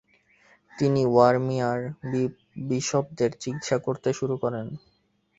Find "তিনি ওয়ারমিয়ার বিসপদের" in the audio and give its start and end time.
0.73-3.31